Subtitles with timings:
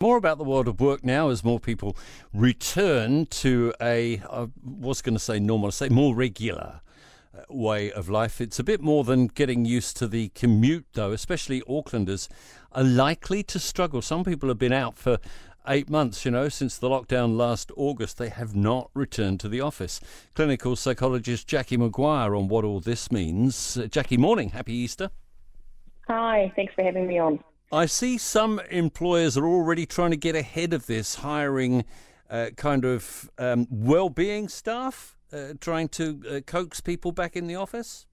[0.00, 1.96] More about the world of work now as more people
[2.32, 6.82] return to a, I was going to say normal, say more regular
[7.36, 8.40] uh, way of life.
[8.40, 12.28] It's a bit more than getting used to the commute, though, especially Aucklanders
[12.70, 14.00] are likely to struggle.
[14.00, 15.18] Some people have been out for
[15.66, 18.18] eight months, you know, since the lockdown last August.
[18.18, 19.98] They have not returned to the office.
[20.32, 23.76] Clinical psychologist Jacqui Maguire on what all this means.
[23.76, 24.50] Uh, Jacqui, morning.
[24.50, 25.10] Happy Easter.
[26.06, 27.40] Hi, thanks for having me on.
[27.70, 31.84] I see some employers are already trying to get ahead of this, hiring
[32.30, 37.56] uh, kind of um, well-being staff, uh, trying to uh, coax people back in the
[37.56, 38.06] office.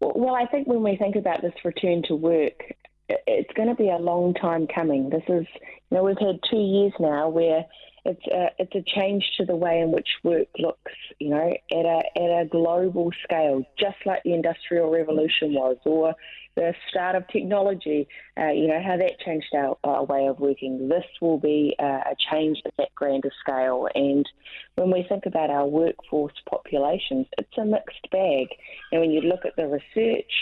[0.00, 2.62] Well, I think when we think about this return to work,
[3.08, 5.10] it's going to be a long time coming.
[5.10, 5.46] This is,
[5.90, 7.64] you know, we've had two years now where
[8.04, 11.86] it's a, it's a change to the way in which work looks, you know, at
[11.86, 16.14] a at a global scale, just like the industrial revolution was, or
[16.56, 20.88] the start of technology, uh, you know, how that changed our, our, way of working.
[20.88, 23.88] This will be a, a change at that grander scale.
[23.94, 24.28] And
[24.74, 28.48] when we think about our workforce populations, it's a mixed bag.
[28.90, 30.32] And when you look at the research,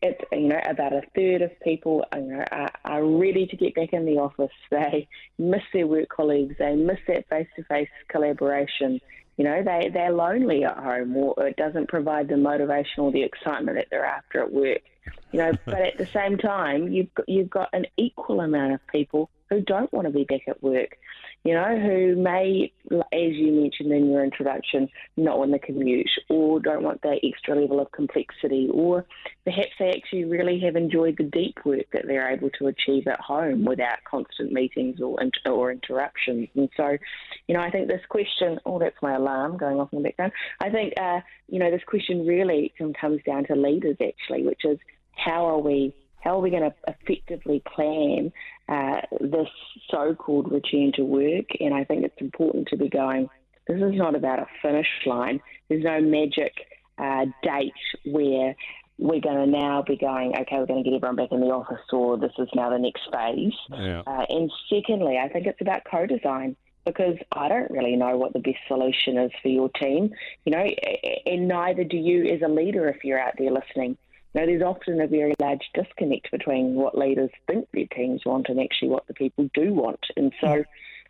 [0.00, 3.74] it's you know about a third of people you know, are, are ready to get
[3.74, 4.50] back in the office.
[4.70, 6.56] They miss their work colleagues.
[6.58, 9.00] They miss that face-to-face collaboration.
[9.36, 13.22] You know, they they're lonely at home, or it doesn't provide the motivation or the
[13.22, 14.82] excitement that they're after at work.
[15.32, 18.86] You know, but at the same time, you've got, you've got an equal amount of
[18.88, 20.96] people who don't want to be back at work
[21.44, 26.60] you know, who may, as you mentioned in your introduction, not want the commute or
[26.60, 29.06] don't want that extra level of complexity, or
[29.44, 33.20] perhaps they actually really have enjoyed the deep work that they're able to achieve at
[33.20, 36.48] home without constant meetings or, or interruptions.
[36.54, 36.98] And so,
[37.46, 40.32] you know, I think this question, oh, that's my alarm going off in the background.
[40.60, 44.78] I think, uh, you know, this question really comes down to leaders actually, which is
[45.12, 48.32] how are we how are we going to effectively plan
[48.68, 49.48] uh, this
[49.90, 51.46] so-called return to work?
[51.60, 53.28] And I think it's important to be going.
[53.66, 55.40] This is not about a finish line.
[55.68, 56.52] There's no magic
[56.98, 57.72] uh, date
[58.04, 58.54] where
[58.98, 61.46] we're going to now be going, okay, we're going to get everyone back in the
[61.46, 63.52] office, or this is now the next phase.
[63.70, 64.02] Yeah.
[64.06, 68.40] Uh, and secondly, I think it's about co-design because I don't really know what the
[68.40, 70.10] best solution is for your team,
[70.44, 70.66] you know,
[71.26, 73.96] and neither do you as a leader if you're out there listening.
[74.34, 78.60] Now, there's often a very large disconnect between what leaders think their teams want and
[78.60, 80.00] actually what the people do want.
[80.16, 80.64] And so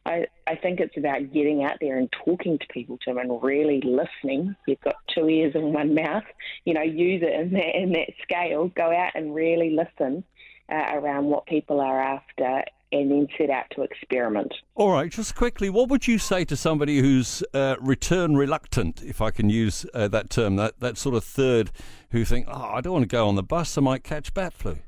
[0.07, 3.83] I, I think it's about getting out there and talking to people, Tim, and really
[3.83, 4.57] listening.
[4.67, 6.25] You've got two ears and one mouth.
[6.65, 8.69] You know, use it in that, in that scale.
[8.69, 10.25] Go out and really listen
[10.71, 14.53] uh, around what people are after and then set out to experiment.
[14.75, 19.21] All right, just quickly, what would you say to somebody who's uh, return reluctant, if
[19.21, 21.71] I can use uh, that term, that, that sort of third
[22.11, 24.53] who think, oh, I don't want to go on the bus, I might catch bat
[24.53, 24.79] flu?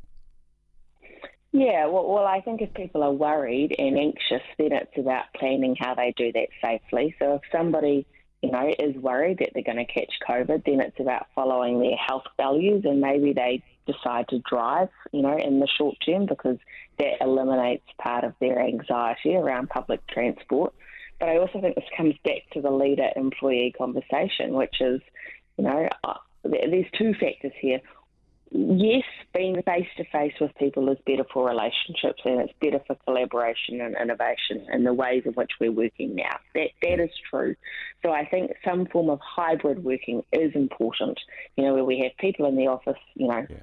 [1.52, 5.74] Yeah, well, well, I think if people are worried and anxious, then it's about planning
[5.78, 7.14] how they do that safely.
[7.18, 8.06] So if somebody
[8.42, 11.96] you know, is worried that they're going to catch COVID, then it's about following their
[11.96, 16.56] health values and maybe they decide to drive, you know, in the short term because
[16.98, 20.72] that eliminates part of their anxiety around public transport.
[21.18, 25.00] But I also think this comes back to the leader employee conversation, which is,
[25.58, 27.80] you know, uh, there's two factors here
[28.50, 32.96] yes, being face to face with people is better for relationships and it's better for
[33.06, 36.36] collaboration and innovation and the ways in which we're working now.
[36.54, 37.54] That that is true.
[38.02, 41.18] So I think some form of hybrid working is important.
[41.56, 43.56] You know, where we have people in the office, you know, yeah.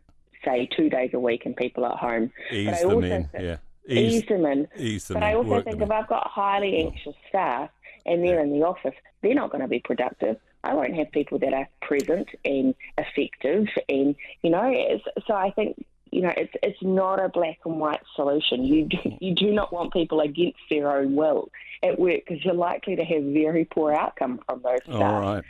[0.45, 2.31] say two days a week and people at home.
[2.51, 3.57] Ease but I them in, think, yeah.
[3.89, 4.67] Ease, ease, them in.
[4.77, 5.29] Ease them but in.
[5.29, 7.69] I also Work think if I've got highly anxious staff
[8.07, 10.37] and they're in the office, they're not going to be productive.
[10.63, 15.85] I won't have people that are present and effective, and you know, so I think
[16.11, 18.63] you know it's it's not a black and white solution.
[18.63, 21.49] You do, you do not want people against their own will
[21.83, 25.01] at work because you're likely to have very poor outcome from those staff.
[25.01, 25.43] All right.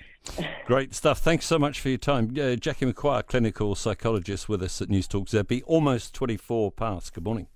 [0.66, 1.20] Great stuff.
[1.20, 2.26] Thanks so much for your time.
[2.32, 7.14] Uh, Jacqui Maguire, clinical psychologist with us at Newstalk ZB, almost 24 past.
[7.14, 7.48] Good morning.